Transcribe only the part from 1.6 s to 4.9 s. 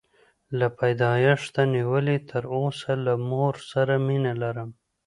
نیولې تر اوسه له مور سره مینه لرم.